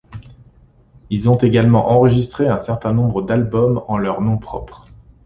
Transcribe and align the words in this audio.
Ils 1.11 1.29
ont 1.29 1.37
également 1.37 1.91
enregistré 1.91 2.47
un 2.47 2.57
certain 2.57 2.91
nombre 2.91 3.21
d'albums 3.21 3.83
en 3.87 3.99
leur 3.99 4.19
nom 4.19 4.39
propre. 4.39 4.85